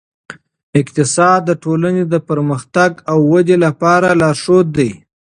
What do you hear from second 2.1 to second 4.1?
پرمختګ او ودې لپاره